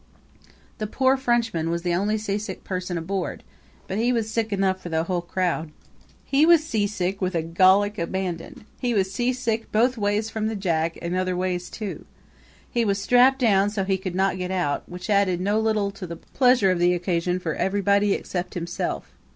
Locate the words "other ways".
11.15-11.69